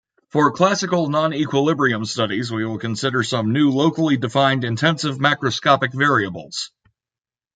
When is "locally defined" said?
3.69-4.63